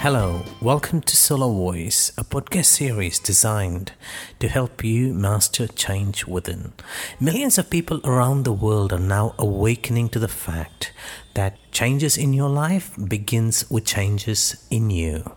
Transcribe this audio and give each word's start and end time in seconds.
Hello, 0.00 0.42
welcome 0.62 1.02
to 1.02 1.14
Solo 1.14 1.52
Voice, 1.52 2.10
a 2.16 2.24
podcast 2.24 2.64
series 2.64 3.18
designed 3.18 3.92
to 4.38 4.48
help 4.48 4.82
you 4.82 5.12
master 5.12 5.66
change 5.68 6.26
within. 6.26 6.72
Millions 7.20 7.58
of 7.58 7.68
people 7.68 8.00
around 8.02 8.44
the 8.44 8.52
world 8.54 8.94
are 8.94 8.98
now 8.98 9.34
awakening 9.38 10.08
to 10.08 10.18
the 10.18 10.26
fact 10.26 10.94
that 11.34 11.58
changes 11.70 12.16
in 12.16 12.32
your 12.32 12.48
life 12.48 12.96
begins 13.08 13.70
with 13.70 13.84
changes 13.84 14.66
in 14.70 14.88
you. 14.88 15.36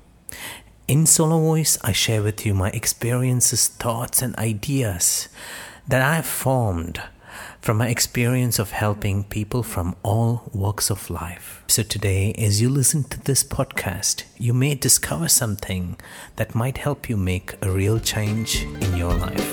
In 0.88 1.06
Solo 1.08 1.42
Voice, 1.42 1.78
I 1.84 1.92
share 1.92 2.24
with 2.24 2.46
you 2.46 2.54
my 2.54 2.70
experiences, 2.70 3.68
thoughts, 3.68 4.22
and 4.22 4.34
ideas 4.38 5.28
that 5.90 6.02
I 6.02 6.16
have 6.16 6.26
formed 6.26 7.02
from 7.64 7.78
my 7.78 7.88
experience 7.88 8.60
of 8.60 8.72
helping 8.72 9.24
people 9.24 9.64
from 9.64 9.96
all 10.04 10.52
walks 10.52 10.90
of 10.90 11.10
life. 11.10 11.64
So, 11.68 11.82
today, 11.82 12.34
as 12.34 12.62
you 12.62 12.68
listen 12.68 13.06
to 13.06 13.24
this 13.24 13.42
podcast, 13.42 14.26
you 14.38 14.54
may 14.54 14.76
discover 14.76 15.30
something 15.30 15.96
that 16.36 16.56
might 16.56 16.78
help 16.80 17.08
you 17.08 17.16
make 17.16 17.56
a 17.62 17.72
real 17.72 18.02
change 18.02 18.64
in 18.64 18.98
your 18.98 19.14
life. 19.14 19.50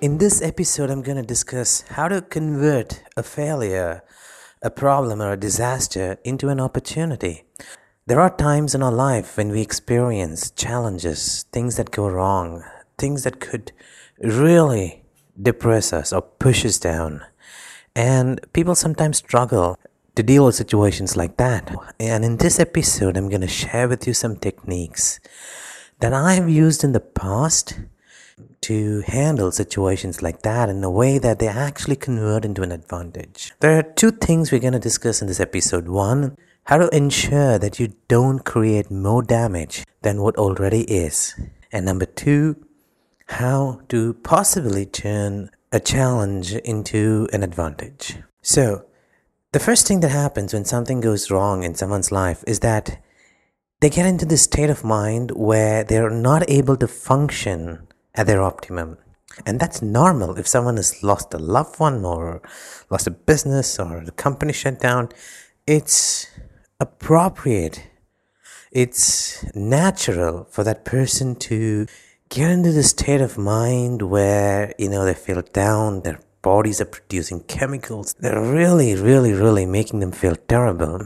In 0.00 0.16
this 0.16 0.40
episode, 0.40 0.88
I'm 0.88 1.02
going 1.02 1.18
to 1.18 1.34
discuss 1.34 1.82
how 1.82 2.08
to 2.08 2.22
convert 2.22 3.02
a 3.18 3.22
failure, 3.22 4.02
a 4.62 4.70
problem, 4.70 5.20
or 5.20 5.32
a 5.32 5.36
disaster 5.36 6.16
into 6.24 6.48
an 6.48 6.60
opportunity. 6.60 7.44
There 8.08 8.20
are 8.20 8.30
times 8.30 8.72
in 8.72 8.84
our 8.84 8.92
life 8.92 9.36
when 9.36 9.48
we 9.48 9.60
experience 9.60 10.52
challenges, 10.52 11.44
things 11.50 11.74
that 11.74 11.90
go 11.90 12.08
wrong, 12.08 12.62
things 12.98 13.24
that 13.24 13.40
could 13.40 13.72
really 14.20 15.02
depress 15.42 15.92
us 15.92 16.12
or 16.12 16.22
push 16.22 16.64
us 16.64 16.78
down. 16.78 17.22
And 17.96 18.40
people 18.52 18.76
sometimes 18.76 19.16
struggle 19.16 19.76
to 20.14 20.22
deal 20.22 20.46
with 20.46 20.54
situations 20.54 21.16
like 21.16 21.36
that. 21.38 21.74
And 21.98 22.24
in 22.24 22.36
this 22.36 22.60
episode, 22.60 23.16
I'm 23.16 23.28
going 23.28 23.40
to 23.40 23.48
share 23.48 23.88
with 23.88 24.06
you 24.06 24.14
some 24.14 24.36
techniques 24.36 25.18
that 25.98 26.12
I've 26.12 26.48
used 26.48 26.84
in 26.84 26.92
the 26.92 27.00
past 27.00 27.80
to 28.60 29.00
handle 29.08 29.50
situations 29.50 30.22
like 30.22 30.42
that 30.42 30.68
in 30.68 30.84
a 30.84 30.90
way 30.90 31.18
that 31.18 31.40
they 31.40 31.48
actually 31.48 31.96
convert 31.96 32.44
into 32.44 32.62
an 32.62 32.70
advantage. 32.70 33.52
There 33.58 33.76
are 33.76 33.82
two 33.82 34.12
things 34.12 34.52
we're 34.52 34.60
going 34.60 34.74
to 34.74 34.78
discuss 34.78 35.20
in 35.20 35.26
this 35.26 35.40
episode. 35.40 35.88
One, 35.88 36.36
how 36.66 36.76
to 36.76 36.88
ensure 36.94 37.58
that 37.58 37.78
you 37.78 37.94
don't 38.08 38.44
create 38.44 38.90
more 38.90 39.22
damage 39.22 39.84
than 40.02 40.20
what 40.20 40.36
already 40.36 40.82
is. 40.82 41.34
And 41.70 41.86
number 41.86 42.06
two, 42.06 42.56
how 43.26 43.80
to 43.88 44.14
possibly 44.14 44.84
turn 44.84 45.50
a 45.70 45.78
challenge 45.78 46.54
into 46.54 47.28
an 47.32 47.42
advantage. 47.44 48.16
So, 48.42 48.84
the 49.52 49.60
first 49.60 49.86
thing 49.86 50.00
that 50.00 50.10
happens 50.10 50.52
when 50.52 50.64
something 50.64 51.00
goes 51.00 51.30
wrong 51.30 51.62
in 51.62 51.76
someone's 51.76 52.12
life 52.12 52.42
is 52.46 52.60
that 52.60 53.00
they 53.80 53.88
get 53.88 54.06
into 54.06 54.26
this 54.26 54.42
state 54.42 54.70
of 54.70 54.84
mind 54.84 55.30
where 55.30 55.84
they're 55.84 56.10
not 56.10 56.50
able 56.50 56.76
to 56.78 56.88
function 56.88 57.86
at 58.14 58.26
their 58.26 58.42
optimum. 58.42 58.98
And 59.44 59.60
that's 59.60 59.82
normal 59.82 60.36
if 60.36 60.48
someone 60.48 60.76
has 60.76 61.02
lost 61.02 61.32
a 61.32 61.38
loved 61.38 61.78
one 61.78 62.04
or 62.04 62.42
lost 62.90 63.06
a 63.06 63.10
business 63.12 63.78
or 63.78 64.02
the 64.04 64.12
company 64.12 64.52
shut 64.52 64.80
down. 64.80 65.10
It's 65.66 66.26
appropriate. 66.80 67.82
It's 68.70 69.44
natural 69.54 70.46
for 70.50 70.64
that 70.64 70.84
person 70.84 71.36
to 71.36 71.86
get 72.28 72.50
into 72.50 72.72
the 72.72 72.82
state 72.82 73.20
of 73.20 73.38
mind 73.38 74.02
where, 74.02 74.74
you 74.78 74.88
know, 74.88 75.04
they 75.04 75.14
feel 75.14 75.42
down, 75.42 76.02
their 76.02 76.20
bodies 76.42 76.80
are 76.80 76.86
producing 76.86 77.40
chemicals. 77.40 78.14
They're 78.18 78.40
really, 78.40 78.94
really, 78.94 79.32
really 79.32 79.66
making 79.66 80.00
them 80.00 80.12
feel 80.12 80.36
terrible. 80.48 81.00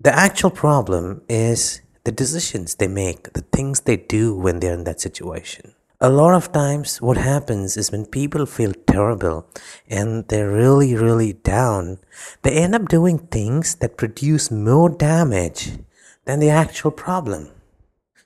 The 0.00 0.14
actual 0.14 0.50
problem 0.50 1.22
is 1.28 1.80
the 2.04 2.12
decisions 2.12 2.74
they 2.74 2.88
make, 2.88 3.32
the 3.32 3.40
things 3.40 3.80
they 3.80 3.96
do 3.96 4.34
when 4.34 4.60
they're 4.60 4.74
in 4.74 4.84
that 4.84 5.00
situation. 5.00 5.74
A 5.98 6.10
lot 6.10 6.34
of 6.34 6.52
times, 6.52 7.00
what 7.00 7.16
happens 7.16 7.78
is 7.78 7.90
when 7.90 8.04
people 8.04 8.44
feel 8.44 8.74
terrible 8.86 9.48
and 9.88 10.28
they're 10.28 10.50
really, 10.50 10.94
really 10.94 11.32
down, 11.32 11.98
they 12.42 12.50
end 12.52 12.74
up 12.74 12.88
doing 12.88 13.18
things 13.18 13.76
that 13.76 13.96
produce 13.96 14.50
more 14.50 14.90
damage 14.90 15.78
than 16.26 16.38
the 16.38 16.50
actual 16.50 16.90
problem. 16.90 17.48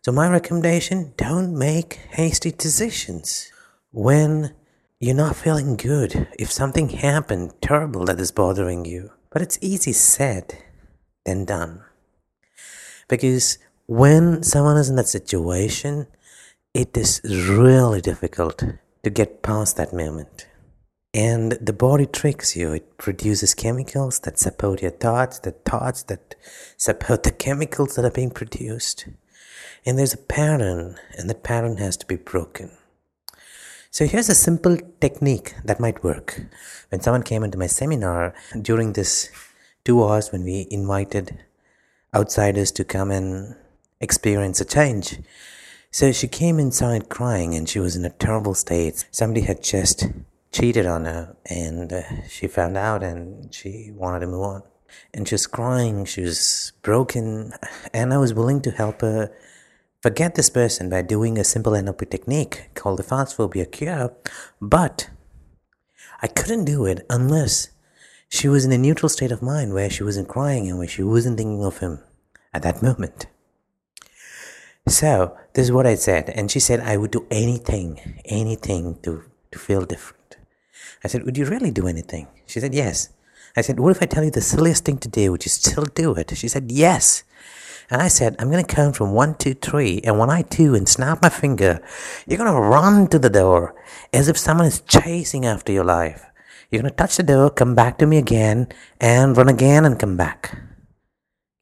So, 0.03 0.11
my 0.11 0.29
recommendation 0.29 1.15
don't 1.17 1.57
make 1.57 2.01
hasty 2.11 2.51
decisions 2.51 3.53
when 3.93 4.53
you're 4.99 5.15
not 5.15 5.37
feeling 5.37 5.77
good. 5.77 6.27
If 6.41 6.51
something 6.51 6.89
happened 6.89 7.53
terrible 7.63 8.05
that 8.07 8.19
is 8.19 8.33
bothering 8.33 8.85
you, 8.85 9.13
but 9.31 9.43
it's 9.43 9.59
easy 9.61 9.93
said 9.93 10.59
than 11.25 11.45
done. 11.45 11.85
Because 13.07 13.59
when 13.87 14.43
someone 14.43 14.77
is 14.77 14.91
in 14.91 14.97
that 14.97 15.07
situation, 15.07 16.09
it 16.75 16.97
is 16.97 17.21
really 17.25 18.01
difficult 18.01 18.63
to 19.03 19.11
get 19.11 19.43
past 19.43 19.77
that 19.77 19.93
moment. 19.93 20.47
And 21.13 21.53
the 21.53 21.73
body 21.73 22.07
tricks 22.07 22.55
you. 22.55 22.73
It 22.73 22.97
produces 22.97 23.55
chemicals 23.55 24.21
that 24.21 24.39
support 24.39 24.81
your 24.81 24.93
thoughts, 24.93 25.41
the 25.41 25.51
thoughts 25.51 26.05
that 26.05 26.37
support 26.77 27.25
the 27.25 27.33
chemicals 27.33 27.97
that 27.97 28.05
are 28.05 28.13
being 28.13 28.31
produced. 28.31 29.09
And 29.85 29.99
there's 29.99 30.15
a 30.15 30.19
pattern, 30.19 30.97
and 31.19 31.29
that 31.29 31.43
pattern 31.43 31.79
has 31.79 31.97
to 31.97 32.07
be 32.07 32.17
broken. 32.17 32.71
So 33.91 34.07
here's 34.07 34.29
a 34.29 34.37
simple 34.37 34.79
technique 35.01 35.55
that 35.65 35.81
might 35.81 36.05
work. 36.05 36.41
When 36.91 37.01
someone 37.01 37.25
came 37.25 37.43
into 37.43 37.59
my 37.59 37.67
seminar 37.67 38.33
during 38.63 38.93
this 38.93 39.31
two 39.85 40.05
hours 40.05 40.31
when 40.31 40.45
we 40.45 40.69
invited 40.71 41.41
outsiders 42.15 42.71
to 42.73 42.85
come 42.85 43.11
and 43.11 43.57
experience 44.01 44.61
a 44.61 44.65
change, 44.65 45.19
so 45.91 46.13
she 46.13 46.29
came 46.29 46.59
inside 46.59 47.09
crying 47.09 47.55
and 47.55 47.69
she 47.69 47.81
was 47.81 47.97
in 47.97 48.05
a 48.05 48.11
terrible 48.11 48.55
state. 48.55 49.05
Somebody 49.11 49.43
had 49.43 49.63
just 49.63 50.07
cheated 50.53 50.87
on 50.87 51.05
her 51.05 51.37
and 51.47 51.93
uh, 51.93 52.03
she 52.29 52.47
found 52.47 52.77
out 52.77 53.03
and 53.03 53.53
she 53.55 53.91
wanted 53.95 54.21
to 54.21 54.27
move 54.29 54.43
on. 54.43 54.63
And 55.15 55.27
she 55.27 55.35
was 55.35 55.47
crying, 55.47 56.05
she 56.05 56.23
was 56.23 56.73
broken, 56.83 57.53
and 57.95 58.13
I 58.13 58.19
was 58.19 58.35
willing 58.35 58.61
to 58.63 58.71
help 58.71 59.03
her 59.03 59.33
forget 60.03 60.35
this 60.35 60.51
person 60.51 60.91
by 60.91 61.03
doing 61.03 61.39
a 61.39 61.45
simple 61.45 61.73
NLP 61.73 62.11
technique 62.11 62.71
called 62.75 62.99
the 62.99 63.05
fast 63.05 63.37
phobia 63.37 63.67
cure. 63.67 64.13
But 64.61 65.11
I 66.23 66.27
couldn't 66.27 66.65
do 66.65 66.87
it 66.87 67.07
unless 67.09 67.71
she 68.29 68.49
was 68.49 68.65
in 68.65 68.73
a 68.73 68.79
neutral 68.79 69.09
state 69.09 69.33
of 69.33 69.43
mind 69.43 69.75
where 69.75 69.91
she 69.91 70.03
wasn't 70.03 70.29
crying 70.29 70.69
and 70.69 70.79
where 70.79 70.89
she 70.89 71.03
wasn't 71.03 71.37
thinking 71.37 71.65
of 71.65 71.79
him 71.79 72.01
at 72.53 72.63
that 72.63 72.83
moment. 72.83 73.27
So 74.87 75.37
this 75.53 75.65
is 75.67 75.73
what 75.73 75.87
I 75.87 75.95
said, 75.95 76.31
and 76.31 76.51
she 76.51 76.61
said 76.61 76.81
I 76.81 76.97
would 76.97 77.11
do 77.11 77.27
anything, 77.31 78.21
anything 78.25 78.99
to 79.03 79.25
to 79.53 79.59
feel 79.59 79.85
different. 79.85 80.37
I 81.05 81.09
said, 81.09 81.25
would 81.25 81.37
you 81.37 81.45
really 81.47 81.71
do 81.71 81.87
anything? 81.87 82.29
She 82.47 82.61
said, 82.61 82.75
yes. 82.75 83.09
I 83.57 83.63
said, 83.63 83.81
what 83.81 83.91
if 83.97 84.03
I 84.03 84.07
tell 84.07 84.23
you 84.23 84.31
the 84.31 84.41
silliest 84.41 84.85
thing 84.85 84.99
to 84.99 85.09
do? 85.09 85.33
Would 85.33 85.45
you 85.45 85.51
still 85.51 85.85
do 85.85 86.15
it? 86.15 86.37
She 86.37 86.49
said, 86.49 86.71
yes. 86.71 87.25
And 87.91 88.01
I 88.01 88.09
said, 88.09 88.37
I'm 88.39 88.51
going 88.51 88.65
to 88.65 88.75
count 88.75 88.97
from 88.97 89.13
one, 89.13 89.35
two, 89.35 89.55
three. 89.55 90.01
And 90.05 90.19
when 90.19 90.31
I 90.31 90.43
do 90.43 90.77
and 90.77 90.89
snap 90.89 91.23
my 91.23 91.29
finger, 91.29 91.83
you're 92.27 92.39
going 92.39 92.53
to 92.53 92.61
run 92.61 93.09
to 93.09 93.19
the 93.19 93.31
door 93.31 93.75
as 94.13 94.29
if 94.29 94.39
someone 94.39 94.67
is 94.67 94.83
chasing 94.83 95.45
after 95.45 95.73
your 95.73 95.85
life. 95.85 96.27
You're 96.71 96.83
going 96.83 96.93
to 96.93 96.97
touch 96.97 97.17
the 97.17 97.25
door, 97.25 97.51
come 97.51 97.75
back 97.75 97.99
to 97.99 98.07
me 98.07 98.19
again, 98.19 98.69
and 99.01 99.37
run 99.37 99.49
again 99.49 99.85
and 99.85 99.99
come 99.99 100.17
back. 100.17 100.57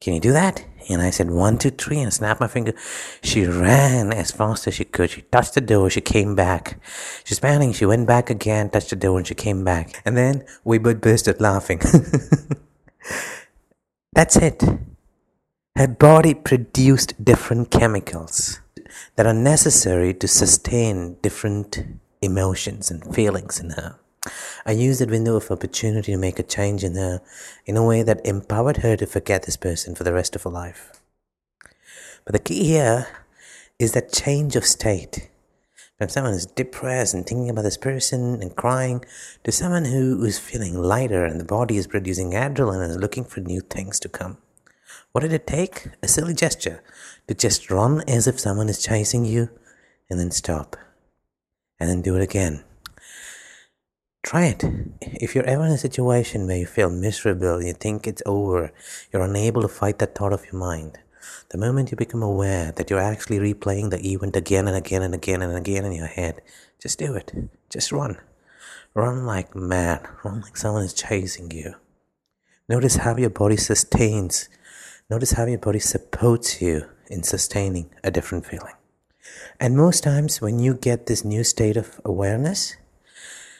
Can 0.01 0.13
you 0.13 0.21
do 0.21 0.31
that? 0.31 0.65
And 0.89 1.01
I 1.01 1.09
said, 1.09 1.29
one, 1.29 1.57
two, 1.57 1.71
three, 1.71 1.99
and 1.99 2.13
snapped 2.13 2.39
my 2.39 2.47
finger. 2.47 2.73
She 3.21 3.45
ran 3.45 4.13
as 4.13 4.31
fast 4.31 4.65
as 4.65 4.75
she 4.75 4.85
could. 4.85 5.09
She 5.09 5.23
touched 5.23 5.55
the 5.55 5.61
door. 5.61 5.89
She 5.89 6.01
came 6.01 6.35
back. 6.35 6.81
She's 7.25 7.39
panicking. 7.39 7.75
She 7.75 7.85
went 7.85 8.07
back 8.07 8.29
again, 8.29 8.69
touched 8.69 8.91
the 8.91 8.95
door, 8.95 9.17
and 9.17 9.27
she 9.27 9.35
came 9.35 9.65
back. 9.65 10.01
And 10.05 10.15
then 10.15 10.45
we 10.63 10.77
both 10.77 11.01
bursted 11.01 11.41
laughing. 11.41 11.79
That's 14.13 14.37
it. 14.37 14.63
Her 15.75 15.87
body 15.87 16.33
produced 16.33 17.23
different 17.23 17.69
chemicals 17.69 18.59
that 19.15 19.25
are 19.25 19.33
necessary 19.33 20.13
to 20.15 20.27
sustain 20.27 21.17
different 21.21 21.83
emotions 22.21 22.89
and 22.89 23.13
feelings 23.13 23.59
in 23.59 23.71
her. 23.71 23.99
I 24.65 24.71
used 24.71 24.99
that 25.01 25.09
window 25.09 25.35
of 25.35 25.49
opportunity 25.49 26.11
to 26.11 26.17
make 26.17 26.39
a 26.39 26.43
change 26.43 26.83
in 26.83 26.95
her 26.95 27.21
in 27.65 27.77
a 27.77 27.85
way 27.85 28.03
that 28.03 28.25
empowered 28.25 28.77
her 28.77 28.97
to 28.97 29.05
forget 29.05 29.43
this 29.43 29.57
person 29.57 29.95
for 29.95 30.03
the 30.03 30.13
rest 30.13 30.35
of 30.35 30.43
her 30.43 30.49
life. 30.49 30.91
But 32.25 32.33
the 32.33 32.39
key 32.39 32.65
here 32.65 33.07
is 33.79 33.93
that 33.93 34.11
change 34.11 34.55
of 34.55 34.65
state. 34.65 35.29
From 35.97 36.09
someone 36.09 36.33
who's 36.33 36.45
depressed 36.45 37.13
and 37.13 37.25
thinking 37.25 37.49
about 37.49 37.63
this 37.63 37.77
person 37.77 38.41
and 38.41 38.55
crying 38.55 39.03
to 39.43 39.51
someone 39.51 39.85
who 39.85 40.23
is 40.23 40.39
feeling 40.39 40.81
lighter 40.81 41.25
and 41.25 41.39
the 41.39 41.45
body 41.45 41.75
is 41.77 41.87
producing 41.87 42.31
adrenaline 42.31 42.83
and 42.83 42.91
is 42.91 42.97
looking 42.97 43.25
for 43.25 43.41
new 43.41 43.61
things 43.61 43.99
to 44.01 44.09
come. 44.09 44.37
What 45.11 45.21
did 45.21 45.33
it 45.33 45.47
take? 45.47 45.87
A 46.01 46.07
silly 46.07 46.33
gesture 46.33 46.83
to 47.27 47.33
just 47.33 47.69
run 47.69 48.01
as 48.07 48.27
if 48.27 48.39
someone 48.39 48.69
is 48.69 48.81
chasing 48.81 49.25
you 49.25 49.49
and 50.09 50.19
then 50.19 50.31
stop 50.31 50.77
and 51.79 51.89
then 51.89 52.01
do 52.01 52.15
it 52.15 52.21
again 52.21 52.63
Try 54.21 54.47
it. 54.47 54.63
If 55.01 55.33
you're 55.33 55.45
ever 55.45 55.65
in 55.65 55.71
a 55.71 55.77
situation 55.77 56.45
where 56.45 56.57
you 56.57 56.65
feel 56.65 56.89
miserable, 56.89 57.63
you 57.63 57.73
think 57.73 58.05
it's 58.05 58.21
over, 58.25 58.71
you're 59.11 59.23
unable 59.23 59.61
to 59.61 59.67
fight 59.69 59.99
that 59.99 60.13
thought 60.13 60.33
of 60.33 60.45
your 60.45 60.59
mind, 60.59 60.99
the 61.49 61.57
moment 61.57 61.89
you 61.89 61.97
become 61.97 62.21
aware 62.21 62.71
that 62.73 62.89
you're 62.89 62.99
actually 62.99 63.39
replaying 63.39 63.89
the 63.89 64.05
event 64.05 64.35
again 64.35 64.67
and 64.67 64.75
again 64.75 65.01
and 65.01 65.15
again 65.15 65.41
and 65.41 65.55
again 65.55 65.85
in 65.85 65.93
your 65.93 66.07
head, 66.07 66.41
just 66.79 66.99
do 66.99 67.15
it. 67.15 67.31
Just 67.69 67.91
run. 67.91 68.17
Run 68.93 69.25
like 69.25 69.55
mad. 69.55 70.05
Run 70.23 70.41
like 70.41 70.57
someone 70.57 70.83
is 70.83 70.93
chasing 70.93 71.51
you. 71.51 71.75
Notice 72.67 72.97
how 72.97 73.15
your 73.15 73.29
body 73.29 73.57
sustains. 73.57 74.49
Notice 75.09 75.31
how 75.31 75.45
your 75.45 75.59
body 75.59 75.79
supports 75.79 76.61
you 76.61 76.87
in 77.09 77.23
sustaining 77.23 77.89
a 78.03 78.11
different 78.11 78.45
feeling. 78.45 78.75
And 79.59 79.77
most 79.77 80.03
times, 80.03 80.41
when 80.41 80.59
you 80.59 80.75
get 80.75 81.05
this 81.05 81.23
new 81.23 81.43
state 81.43 81.77
of 81.77 81.99
awareness, 82.05 82.75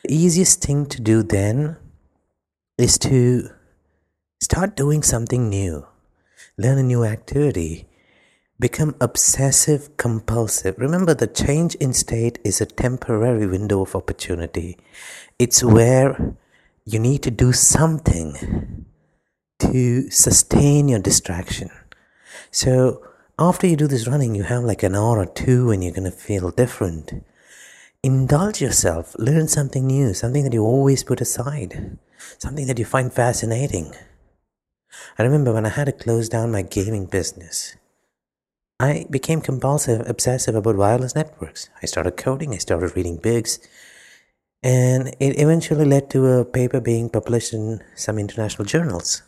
easiest 0.07 0.61
thing 0.61 0.85
to 0.87 1.01
do 1.01 1.23
then 1.23 1.77
is 2.77 2.97
to 2.99 3.49
start 4.41 4.75
doing 4.75 5.03
something 5.03 5.49
new, 5.49 5.85
learn 6.57 6.77
a 6.77 6.83
new 6.83 7.03
activity, 7.03 7.87
become 8.59 8.95
obsessive 9.01 9.97
compulsive. 9.97 10.77
Remember, 10.77 11.13
the 11.13 11.27
change 11.27 11.75
in 11.75 11.93
state 11.93 12.39
is 12.43 12.61
a 12.61 12.65
temporary 12.65 13.47
window 13.47 13.81
of 13.81 13.95
opportunity. 13.95 14.77
It's 15.37 15.63
where 15.63 16.35
you 16.85 16.99
need 16.99 17.23
to 17.23 17.31
do 17.31 17.53
something 17.53 18.85
to 19.59 20.09
sustain 20.09 20.87
your 20.87 20.99
distraction. 20.99 21.69
So, 22.51 23.05
after 23.37 23.67
you 23.67 23.75
do 23.75 23.87
this 23.87 24.07
running, 24.07 24.35
you 24.35 24.43
have 24.43 24.63
like 24.63 24.83
an 24.83 24.95
hour 24.95 25.19
or 25.19 25.25
two 25.25 25.71
and 25.71 25.83
you're 25.83 25.93
going 25.93 26.09
to 26.09 26.17
feel 26.17 26.51
different 26.51 27.23
indulge 28.03 28.61
yourself, 28.61 29.15
learn 29.19 29.47
something 29.47 29.85
new, 29.85 30.13
something 30.13 30.43
that 30.43 30.53
you 30.53 30.63
always 30.63 31.03
put 31.03 31.21
aside, 31.21 31.97
something 32.37 32.67
that 32.67 32.79
you 32.79 32.85
find 32.85 33.13
fascinating. 33.13 33.93
I 35.17 35.23
remember 35.23 35.53
when 35.53 35.65
I 35.65 35.69
had 35.69 35.85
to 35.85 35.91
close 35.91 36.29
down 36.29 36.51
my 36.51 36.61
gaming 36.61 37.05
business, 37.05 37.75
I 38.79 39.05
became 39.09 39.41
compulsive, 39.41 40.09
obsessive 40.09 40.55
about 40.55 40.77
wireless 40.77 41.13
networks. 41.13 41.69
I 41.83 41.85
started 41.85 42.15
coding, 42.15 42.53
I 42.53 42.57
started 42.57 42.95
reading 42.95 43.17
books, 43.17 43.59
and 44.63 45.09
it 45.19 45.37
eventually 45.37 45.85
led 45.85 46.09
to 46.11 46.27
a 46.27 46.45
paper 46.45 46.79
being 46.79 47.09
published 47.09 47.53
in 47.53 47.83
some 47.95 48.17
international 48.17 48.65
journals. 48.65 49.21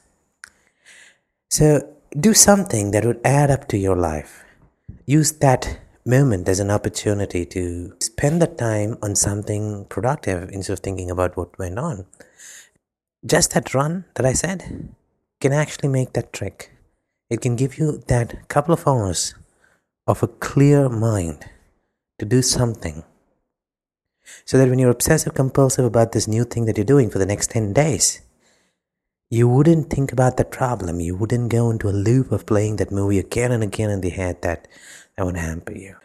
So, 1.49 1.95
do 2.17 2.33
something 2.33 2.91
that 2.91 3.05
would 3.05 3.19
add 3.25 3.51
up 3.51 3.67
to 3.69 3.77
your 3.77 3.95
life. 3.95 4.43
Use 5.05 5.33
that 5.33 5.79
moment 6.05 6.47
as 6.49 6.59
an 6.59 6.71
opportunity 6.71 7.45
to 7.45 7.93
spend 7.99 8.41
the 8.41 8.47
time 8.47 8.97
on 9.01 9.15
something 9.15 9.85
productive 9.85 10.49
instead 10.49 10.73
of 10.73 10.79
thinking 10.79 11.11
about 11.11 11.37
what 11.37 11.57
went 11.59 11.77
on. 11.77 12.05
Just 13.25 13.53
that 13.53 13.73
run 13.73 14.05
that 14.15 14.25
I 14.25 14.33
said 14.33 14.89
can 15.39 15.53
actually 15.53 15.89
make 15.89 16.13
that 16.13 16.33
trick. 16.33 16.71
It 17.29 17.41
can 17.41 17.55
give 17.55 17.77
you 17.77 18.03
that 18.07 18.47
couple 18.47 18.73
of 18.73 18.87
hours 18.87 19.35
of 20.07 20.23
a 20.23 20.27
clear 20.27 20.89
mind 20.89 21.45
to 22.19 22.25
do 22.25 22.41
something. 22.41 23.03
So 24.45 24.57
that 24.57 24.69
when 24.69 24.79
you're 24.79 24.91
obsessive 24.91 25.33
compulsive 25.33 25.85
about 25.85 26.11
this 26.11 26.27
new 26.27 26.43
thing 26.43 26.65
that 26.65 26.77
you're 26.77 26.85
doing 26.85 27.09
for 27.09 27.19
the 27.19 27.25
next 27.25 27.51
10 27.51 27.73
days, 27.73 28.21
you 29.31 29.47
wouldn't 29.47 29.89
think 29.89 30.11
about 30.11 30.35
that 30.35 30.51
problem. 30.51 30.99
You 30.99 31.15
wouldn't 31.15 31.49
go 31.49 31.71
into 31.71 31.87
a 31.87 31.95
loop 31.95 32.33
of 32.33 32.45
playing 32.45 32.75
that 32.75 32.91
movie 32.91 33.17
again 33.17 33.53
and 33.53 33.63
again 33.63 33.89
in 33.89 34.01
the 34.01 34.09
head 34.09 34.41
that 34.41 34.67
that 35.15 35.25
would 35.25 35.37
hamper 35.37 35.71
you. 35.71 35.95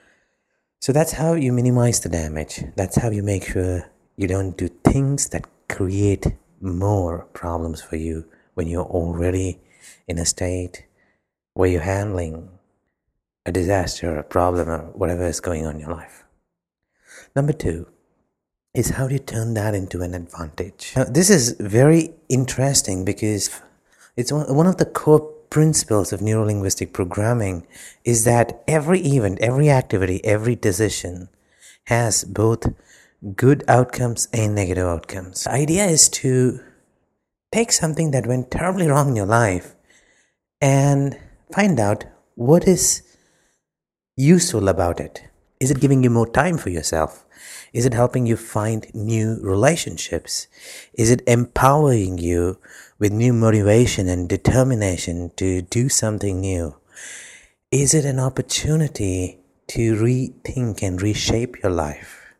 So 0.80 0.92
that's 0.92 1.12
how 1.12 1.34
you 1.34 1.52
minimize 1.52 1.98
the 1.98 2.08
damage. 2.08 2.62
That's 2.76 2.96
how 2.96 3.10
you 3.10 3.24
make 3.24 3.48
sure 3.48 3.90
you 4.16 4.28
don't 4.28 4.56
do 4.56 4.68
things 4.68 5.30
that 5.30 5.44
create 5.68 6.24
more 6.60 7.26
problems 7.32 7.82
for 7.82 7.96
you 7.96 8.26
when 8.54 8.68
you're 8.68 8.84
already 8.84 9.58
in 10.06 10.18
a 10.18 10.24
state 10.24 10.86
where 11.54 11.68
you're 11.68 11.80
handling 11.80 12.48
a 13.44 13.50
disaster, 13.50 14.16
a 14.16 14.22
problem, 14.22 14.68
or 14.68 14.78
whatever 14.92 15.26
is 15.26 15.40
going 15.40 15.66
on 15.66 15.74
in 15.74 15.80
your 15.80 15.90
life. 15.90 16.22
Number 17.34 17.52
two 17.52 17.88
is 18.76 18.90
how 18.90 19.08
do 19.08 19.14
you 19.14 19.18
turn 19.18 19.54
that 19.54 19.74
into 19.74 20.02
an 20.02 20.14
advantage? 20.14 20.92
Now, 20.94 21.04
this 21.04 21.30
is 21.30 21.56
very 21.58 22.10
interesting 22.28 23.04
because 23.04 23.60
it's 24.16 24.30
one 24.30 24.66
of 24.66 24.76
the 24.76 24.84
core 24.84 25.20
principles 25.48 26.12
of 26.12 26.20
neurolinguistic 26.20 26.92
programming 26.92 27.66
is 28.04 28.24
that 28.24 28.62
every 28.68 29.00
event, 29.00 29.38
every 29.40 29.70
activity, 29.70 30.22
every 30.24 30.56
decision 30.56 31.28
has 31.84 32.24
both 32.24 32.74
good 33.34 33.64
outcomes 33.66 34.28
and 34.32 34.54
negative 34.54 34.86
outcomes. 34.86 35.44
The 35.44 35.52
idea 35.52 35.86
is 35.86 36.08
to 36.10 36.60
take 37.52 37.72
something 37.72 38.10
that 38.10 38.26
went 38.26 38.50
terribly 38.50 38.88
wrong 38.88 39.08
in 39.08 39.16
your 39.16 39.26
life 39.26 39.74
and 40.60 41.18
find 41.50 41.80
out 41.80 42.04
what 42.34 42.68
is 42.68 43.02
useful 44.16 44.68
about 44.68 45.00
it. 45.00 45.24
Is 45.60 45.70
it 45.70 45.80
giving 45.80 46.04
you 46.04 46.10
more 46.10 46.28
time 46.28 46.58
for 46.58 46.68
yourself? 46.68 47.25
Is 47.72 47.84
it 47.84 47.94
helping 47.94 48.26
you 48.26 48.36
find 48.36 48.86
new 48.94 49.38
relationships? 49.42 50.48
Is 50.94 51.10
it 51.10 51.22
empowering 51.26 52.18
you 52.18 52.58
with 52.98 53.12
new 53.12 53.32
motivation 53.32 54.08
and 54.08 54.28
determination 54.28 55.30
to 55.36 55.62
do 55.62 55.88
something 55.88 56.40
new? 56.40 56.76
Is 57.70 57.94
it 57.94 58.04
an 58.04 58.20
opportunity 58.20 59.40
to 59.68 59.96
rethink 59.96 60.82
and 60.82 61.02
reshape 61.02 61.62
your 61.62 61.72
life? 61.72 62.34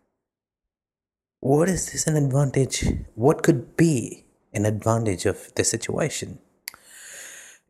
What 1.40 1.68
is 1.68 1.92
this 1.92 2.06
an 2.06 2.16
advantage? 2.16 2.84
What 3.14 3.42
could 3.42 3.76
be 3.76 4.24
an 4.52 4.64
advantage 4.64 5.26
of 5.26 5.52
the 5.54 5.64
situation? 5.64 6.38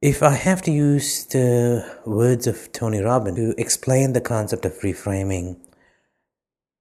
If 0.02 0.22
I 0.22 0.34
have 0.34 0.62
to 0.62 0.70
use 0.70 1.24
the 1.24 1.98
words 2.04 2.46
of 2.46 2.70
Tony 2.72 3.00
Robbins 3.00 3.38
to 3.38 3.54
explain 3.60 4.12
the 4.12 4.20
concept 4.20 4.66
of 4.66 4.78
reframing, 4.80 5.56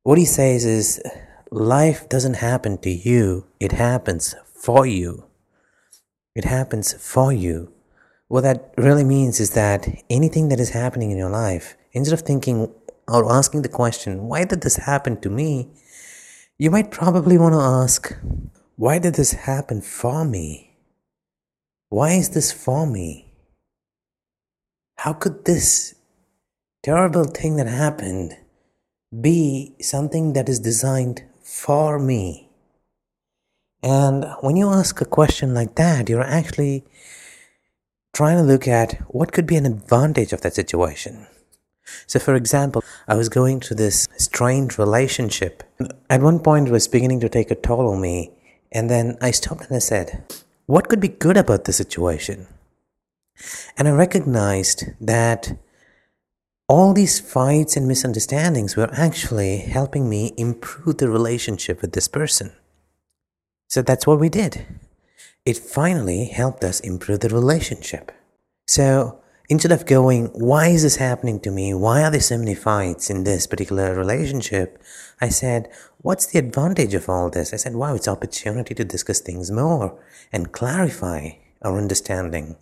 what 0.05 0.19
he 0.19 0.25
says 0.25 0.65
is 0.65 1.01
life 1.49 2.07
doesn't 2.07 2.35
happen 2.35 2.77
to 2.77 2.91
you, 2.91 3.47
it 3.59 3.71
happens 3.71 4.35
for 4.53 4.85
you. 4.85 5.25
It 6.35 6.45
happens 6.45 6.93
for 6.93 7.33
you. 7.33 7.73
What 8.27 8.41
that 8.41 8.71
really 8.77 9.03
means 9.03 9.39
is 9.39 9.51
that 9.51 9.87
anything 10.07 10.49
that 10.49 10.59
is 10.59 10.69
happening 10.69 11.09
in 11.09 11.17
your 11.17 11.31
life, 11.31 11.75
instead 11.91 12.13
of 12.13 12.23
thinking 12.23 12.71
or 13.07 13.31
asking 13.31 13.63
the 13.63 13.77
question, 13.81 14.27
why 14.27 14.43
did 14.43 14.61
this 14.61 14.75
happen 14.75 15.19
to 15.21 15.29
me? 15.31 15.69
You 16.59 16.69
might 16.69 16.91
probably 16.91 17.39
want 17.39 17.55
to 17.55 17.59
ask, 17.59 18.15
why 18.75 18.99
did 18.99 19.15
this 19.15 19.31
happen 19.31 19.81
for 19.81 20.23
me? 20.23 20.77
Why 21.89 22.11
is 22.11 22.29
this 22.29 22.51
for 22.51 22.85
me? 22.85 23.33
How 24.97 25.13
could 25.13 25.45
this 25.45 25.95
terrible 26.83 27.23
thing 27.23 27.55
that 27.55 27.65
happened 27.65 28.37
be 29.21 29.75
something 29.81 30.33
that 30.33 30.49
is 30.49 30.59
designed 30.59 31.23
for 31.41 31.99
me. 31.99 32.49
And 33.83 34.25
when 34.41 34.55
you 34.55 34.69
ask 34.69 34.99
a 34.99 35.05
question 35.05 35.53
like 35.53 35.75
that, 35.75 36.09
you're 36.09 36.21
actually 36.21 36.83
trying 38.13 38.37
to 38.37 38.43
look 38.43 38.67
at 38.67 38.93
what 39.09 39.31
could 39.31 39.45
be 39.45 39.57
an 39.57 39.65
advantage 39.65 40.33
of 40.33 40.41
that 40.41 40.55
situation. 40.55 41.27
So, 42.07 42.17
for 42.17 42.33
example, 42.33 42.83
I 43.07 43.15
was 43.15 43.29
going 43.29 43.59
through 43.59 43.77
this 43.77 44.07
strained 44.17 44.79
relationship. 44.79 45.63
At 46.09 46.23
one 46.23 46.39
point, 46.39 46.67
it 46.67 46.71
was 46.71 46.87
beginning 46.87 47.19
to 47.19 47.29
take 47.29 47.51
a 47.51 47.55
toll 47.55 47.89
on 47.89 48.01
me. 48.01 48.31
And 48.71 48.89
then 48.89 49.17
I 49.21 49.31
stopped 49.31 49.67
and 49.67 49.75
I 49.75 49.79
said, 49.79 50.23
What 50.65 50.89
could 50.89 50.99
be 50.99 51.09
good 51.09 51.37
about 51.37 51.65
the 51.65 51.73
situation? 51.73 52.47
And 53.77 53.87
I 53.87 53.91
recognized 53.91 54.85
that 54.99 55.57
all 56.67 56.93
these 56.93 57.19
fights 57.19 57.77
and 57.77 57.87
misunderstandings 57.87 58.75
were 58.75 58.89
actually 58.93 59.57
helping 59.57 60.09
me 60.09 60.33
improve 60.37 60.97
the 60.97 61.09
relationship 61.09 61.81
with 61.81 61.93
this 61.93 62.07
person. 62.07 62.53
So 63.67 63.81
that's 63.81 64.07
what 64.07 64.19
we 64.19 64.29
did. 64.29 64.65
It 65.45 65.57
finally 65.57 66.25
helped 66.25 66.63
us 66.63 66.79
improve 66.79 67.19
the 67.19 67.29
relationship. 67.29 68.11
So 68.67 69.21
instead 69.47 69.71
of 69.71 69.85
going, 69.85 70.27
why 70.33 70.69
is 70.69 70.81
this 70.81 70.95
happening 70.95 71.39
to 71.41 71.51
me? 71.51 71.73
Why 71.75 72.03
are 72.03 72.09
there 72.09 72.19
so 72.19 72.37
many 72.37 72.55
fights 72.55 73.11
in 73.11 73.23
this 73.23 73.45
particular 73.45 73.93
relationship? 73.93 74.81
I 75.21 75.29
said, 75.29 75.69
what's 75.99 76.25
the 76.25 76.39
advantage 76.39 76.95
of 76.95 77.09
all 77.09 77.29
this? 77.29 77.53
I 77.53 77.57
said, 77.57 77.75
wow, 77.75 77.93
it's 77.93 78.07
opportunity 78.07 78.73
to 78.73 78.83
discuss 78.83 79.19
things 79.19 79.51
more 79.51 79.99
and 80.31 80.51
clarify 80.51 81.31
our 81.61 81.77
understanding. 81.77 82.55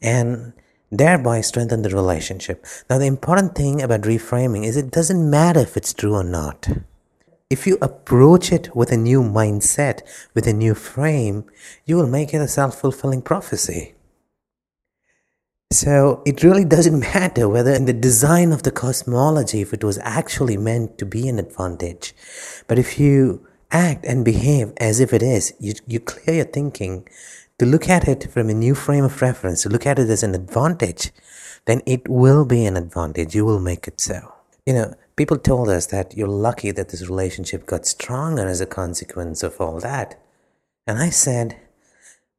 And 0.00 0.54
thereby 0.98 1.40
strengthen 1.40 1.82
the 1.82 1.90
relationship. 1.90 2.64
Now, 2.88 2.98
the 2.98 3.06
important 3.06 3.54
thing 3.54 3.82
about 3.82 4.02
reframing 4.02 4.64
is 4.64 4.76
it 4.76 4.90
doesn't 4.90 5.30
matter 5.30 5.60
if 5.60 5.76
it's 5.76 5.92
true 5.92 6.14
or 6.14 6.24
not. 6.24 6.68
If 7.50 7.66
you 7.66 7.78
approach 7.80 8.52
it 8.52 8.74
with 8.74 8.90
a 8.90 8.96
new 8.96 9.22
mindset, 9.22 10.00
with 10.34 10.46
a 10.46 10.52
new 10.52 10.74
frame, 10.74 11.44
you 11.84 11.96
will 11.96 12.06
make 12.06 12.34
it 12.34 12.38
a 12.38 12.48
self 12.48 12.80
fulfilling 12.80 13.22
prophecy. 13.22 13.94
So 15.70 16.22
it 16.24 16.42
really 16.42 16.64
doesn't 16.64 17.00
matter 17.14 17.48
whether 17.48 17.72
in 17.72 17.84
the 17.84 17.92
design 17.92 18.52
of 18.52 18.62
the 18.62 18.70
cosmology, 18.70 19.60
if 19.60 19.72
it 19.72 19.84
was 19.84 19.98
actually 20.02 20.56
meant 20.56 20.98
to 20.98 21.06
be 21.06 21.28
an 21.28 21.38
advantage. 21.38 22.14
But 22.66 22.78
if 22.78 22.98
you 22.98 23.46
act 23.74 24.04
and 24.04 24.24
behave 24.24 24.72
as 24.78 25.00
if 25.00 25.12
it 25.12 25.22
is. 25.22 25.52
You, 25.58 25.74
you 25.86 26.00
clear 26.00 26.36
your 26.36 26.44
thinking 26.46 27.06
to 27.58 27.66
look 27.66 27.88
at 27.88 28.08
it 28.08 28.30
from 28.30 28.48
a 28.48 28.54
new 28.54 28.74
frame 28.74 29.04
of 29.04 29.22
reference, 29.22 29.62
to 29.62 29.68
look 29.68 29.86
at 29.86 29.98
it 29.98 30.10
as 30.10 30.22
an 30.22 30.34
advantage, 30.34 31.12
then 31.66 31.80
it 31.86 32.08
will 32.08 32.44
be 32.44 32.66
an 32.66 32.76
advantage. 32.76 33.34
You 33.34 33.44
will 33.44 33.60
make 33.60 33.86
it 33.86 34.00
so. 34.00 34.32
You 34.66 34.74
know, 34.74 34.94
people 35.16 35.38
told 35.38 35.68
us 35.68 35.86
that 35.86 36.16
you're 36.16 36.28
lucky 36.28 36.70
that 36.72 36.88
this 36.88 37.08
relationship 37.08 37.66
got 37.66 37.86
stronger 37.86 38.46
as 38.46 38.60
a 38.60 38.66
consequence 38.66 39.42
of 39.42 39.60
all 39.60 39.78
that. 39.80 40.20
And 40.86 40.98
I 40.98 41.10
said, 41.10 41.56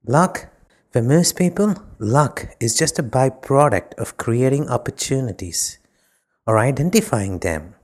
luck, 0.05 0.49
for 0.91 1.01
most 1.01 1.35
people, 1.35 1.75
luck 1.99 2.47
is 2.59 2.77
just 2.77 2.99
a 2.99 3.03
byproduct 3.03 3.93
of 3.95 4.17
creating 4.17 4.69
opportunities 4.69 5.79
or 6.47 6.57
identifying 6.57 7.39
them 7.39 7.75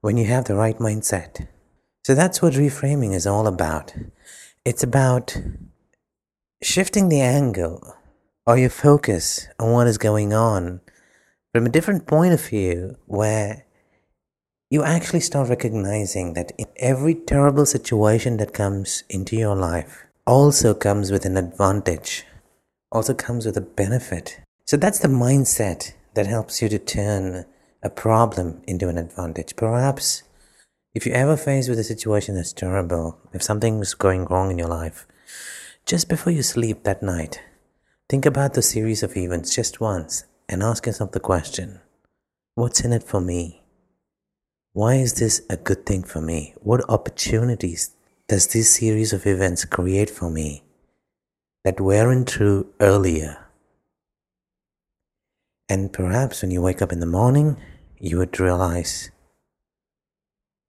when 0.00 0.16
you 0.16 0.26
have 0.26 0.44
the 0.44 0.54
right 0.54 0.78
mindset. 0.78 1.48
So 2.04 2.14
that's 2.14 2.40
what 2.40 2.54
reframing 2.54 3.12
is 3.12 3.26
all 3.26 3.46
about. 3.46 3.94
It's 4.64 4.82
about 4.82 5.36
shifting 6.62 7.08
the 7.08 7.20
angle 7.20 7.96
or 8.46 8.58
your 8.58 8.70
focus 8.70 9.46
on 9.58 9.72
what 9.72 9.86
is 9.86 9.98
going 9.98 10.32
on 10.32 10.80
from 11.54 11.66
a 11.66 11.70
different 11.70 12.06
point 12.06 12.34
of 12.34 12.44
view 12.44 12.96
where 13.06 13.64
you 14.70 14.82
actually 14.82 15.20
start 15.20 15.48
recognizing 15.48 16.34
that 16.34 16.52
every 16.76 17.14
terrible 17.14 17.64
situation 17.64 18.36
that 18.36 18.52
comes 18.52 19.04
into 19.08 19.36
your 19.36 19.54
life 19.54 20.04
also 20.26 20.74
comes 20.74 21.10
with 21.10 21.24
an 21.24 21.36
advantage, 21.36 22.24
also 22.92 23.14
comes 23.14 23.46
with 23.46 23.56
a 23.56 23.62
benefit. 23.62 24.40
So 24.66 24.76
that's 24.76 24.98
the 24.98 25.08
mindset 25.08 25.92
that 26.14 26.26
helps 26.26 26.60
you 26.60 26.68
to 26.68 26.78
turn 26.78 27.46
a 27.82 27.88
problem 27.88 28.60
into 28.66 28.88
an 28.88 28.98
advantage. 28.98 29.56
Perhaps 29.56 30.24
if 30.94 31.06
you 31.06 31.12
ever 31.12 31.36
face 31.36 31.68
with 31.68 31.78
a 31.78 31.84
situation 31.84 32.34
that's 32.34 32.52
terrible, 32.52 33.18
if 33.32 33.42
something's 33.42 33.94
going 33.94 34.24
wrong 34.24 34.50
in 34.50 34.58
your 34.58 34.68
life, 34.68 35.06
just 35.88 36.06
before 36.06 36.34
you 36.34 36.42
sleep 36.42 36.82
that 36.82 37.02
night, 37.02 37.40
think 38.10 38.26
about 38.26 38.52
the 38.52 38.60
series 38.60 39.02
of 39.02 39.16
events 39.16 39.54
just 39.54 39.80
once 39.80 40.26
and 40.46 40.62
ask 40.62 40.84
yourself 40.84 41.12
the 41.12 41.18
question, 41.18 41.80
what's 42.56 42.84
in 42.84 42.92
it 42.92 43.02
for 43.02 43.22
me? 43.22 43.62
Why 44.74 44.96
is 44.96 45.14
this 45.14 45.40
a 45.48 45.56
good 45.56 45.86
thing 45.86 46.02
for 46.02 46.20
me? 46.20 46.54
What 46.58 46.84
opportunities 46.90 47.96
does 48.28 48.48
this 48.48 48.68
series 48.68 49.14
of 49.14 49.26
events 49.26 49.64
create 49.64 50.10
for 50.10 50.28
me 50.28 50.62
that 51.64 51.80
weren't 51.80 52.28
true 52.28 52.66
earlier? 52.80 53.46
And 55.70 55.90
perhaps 55.90 56.42
when 56.42 56.50
you 56.50 56.60
wake 56.60 56.82
up 56.82 56.92
in 56.92 57.00
the 57.00 57.06
morning, 57.06 57.56
you 57.98 58.18
would 58.18 58.38
realize 58.38 59.10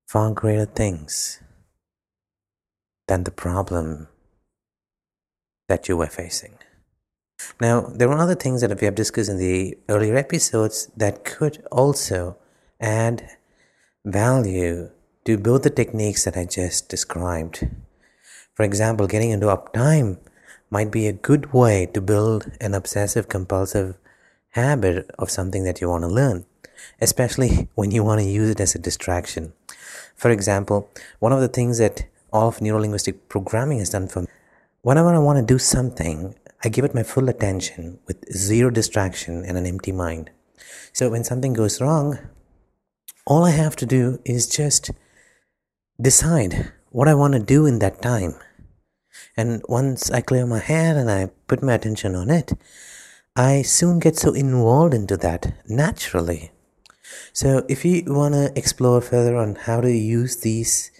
far 0.07 0.31
greater 0.31 0.65
things 0.65 1.41
than 3.09 3.25
the 3.25 3.31
problem 3.31 4.07
that 5.69 5.87
you 5.87 5.95
were 5.95 6.07
facing. 6.07 6.55
Now, 7.61 7.81
there 7.95 8.09
are 8.09 8.17
other 8.17 8.35
things 8.35 8.61
that 8.61 8.79
we 8.79 8.85
have 8.85 8.95
discussed 8.95 9.29
in 9.29 9.37
the 9.37 9.77
earlier 9.87 10.15
episodes 10.15 10.91
that 10.97 11.23
could 11.23 11.63
also 11.71 12.37
add 12.81 13.37
value 14.03 14.89
to 15.25 15.37
both 15.37 15.63
the 15.63 15.69
techniques 15.69 16.25
that 16.25 16.35
I 16.35 16.45
just 16.45 16.89
described. 16.89 17.69
For 18.53 18.63
example, 18.63 19.07
getting 19.07 19.29
into 19.29 19.47
uptime 19.47 20.17
might 20.69 20.91
be 20.91 21.07
a 21.07 21.13
good 21.13 21.53
way 21.53 21.85
to 21.93 22.01
build 22.01 22.51
an 22.59 22.73
obsessive 22.73 23.29
compulsive 23.29 23.95
habit 24.51 25.09
of 25.17 25.29
something 25.29 25.63
that 25.63 25.79
you 25.79 25.89
want 25.89 26.03
to 26.03 26.07
learn, 26.07 26.45
especially 26.99 27.69
when 27.75 27.91
you 27.91 28.03
want 28.03 28.21
to 28.21 28.27
use 28.27 28.49
it 28.49 28.59
as 28.59 28.75
a 28.75 28.79
distraction. 28.79 29.53
For 30.15 30.29
example, 30.31 30.89
one 31.19 31.31
of 31.31 31.41
the 31.41 31.47
things 31.47 31.77
that 31.77 32.05
all 32.33 32.49
of 32.49 32.57
neurolinguistic 32.57 33.17
programming 33.29 33.79
has 33.79 33.89
done 33.89 34.07
for 34.07 34.21
me, 34.21 34.27
whenever 34.81 35.13
I 35.13 35.19
want 35.19 35.39
to 35.39 35.53
do 35.53 35.59
something, 35.59 36.35
I 36.63 36.69
give 36.69 36.85
it 36.85 36.95
my 36.95 37.03
full 37.03 37.29
attention 37.29 37.99
with 38.07 38.31
zero 38.31 38.69
distraction 38.69 39.45
and 39.45 39.57
an 39.57 39.65
empty 39.65 39.91
mind. 39.91 40.29
So 40.93 41.09
when 41.09 41.23
something 41.23 41.53
goes 41.53 41.81
wrong, 41.81 42.19
all 43.25 43.45
I 43.45 43.51
have 43.51 43.75
to 43.77 43.85
do 43.85 44.19
is 44.25 44.47
just 44.47 44.91
decide 46.01 46.71
what 46.89 47.07
I 47.07 47.13
want 47.13 47.33
to 47.33 47.39
do 47.39 47.65
in 47.65 47.79
that 47.79 48.01
time. 48.01 48.35
And 49.37 49.61
once 49.67 50.11
I 50.11 50.21
clear 50.21 50.45
my 50.45 50.59
head 50.59 50.97
and 50.97 51.09
I 51.09 51.29
put 51.47 51.63
my 51.63 51.73
attention 51.73 52.15
on 52.15 52.29
it, 52.29 52.53
I 53.35 53.61
soon 53.61 53.99
get 53.99 54.17
so 54.17 54.33
involved 54.33 54.93
into 54.93 55.15
that 55.17 55.53
naturally. 55.67 56.51
So, 57.33 57.65
if 57.67 57.85
you 57.85 58.03
want 58.07 58.33
to 58.33 58.51
explore 58.55 59.01
further 59.01 59.35
on 59.35 59.55
how 59.55 59.81
to 59.81 59.91
use 59.91 60.37
these 60.37 60.91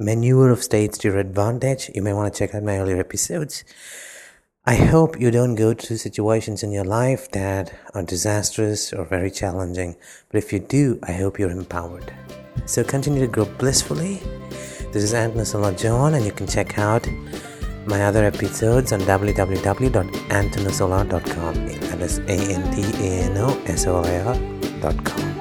maneuver 0.00 0.50
of 0.50 0.62
states 0.62 0.98
to 0.98 1.08
your 1.08 1.18
advantage, 1.18 1.90
you 1.94 2.02
may 2.02 2.12
want 2.12 2.32
to 2.32 2.38
check 2.38 2.54
out 2.54 2.62
my 2.62 2.78
earlier 2.78 2.98
episodes. 2.98 3.64
I 4.66 4.74
hope 4.74 5.18
you 5.20 5.30
don't 5.30 5.54
go 5.54 5.72
through 5.74 5.96
situations 5.96 6.62
in 6.62 6.72
your 6.72 6.84
life 6.84 7.30
that 7.32 7.74
are 7.94 8.02
disastrous 8.02 8.92
or 8.92 9.04
very 9.04 9.30
challenging, 9.30 9.96
but 10.28 10.38
if 10.38 10.52
you 10.52 10.58
do, 10.58 10.98
I 11.02 11.12
hope 11.12 11.38
you're 11.38 11.50
empowered. 11.50 12.12
So 12.66 12.84
continue 12.84 13.20
to 13.20 13.26
grow 13.26 13.46
blissfully. 13.46 14.20
This 14.92 15.02
is 15.02 15.14
Antano 15.14 15.46
Solar 15.46 15.72
John, 15.72 16.14
and 16.14 16.24
you 16.24 16.32
can 16.32 16.46
check 16.46 16.78
out 16.78 17.08
my 17.86 18.04
other 18.04 18.24
episodes 18.24 18.92
on 18.92 19.00
www.antanosolar.com. 19.00 21.54
That 21.66 22.00
is 22.00 22.18
A 22.18 22.52
N 22.52 22.70
T 22.74 22.82
A 23.04 23.22
N 23.24 23.38
O 23.38 23.58
S 23.66 23.86
O 23.86 24.02
L 24.02 24.06
A 24.06 24.24
R.com. 24.24 25.39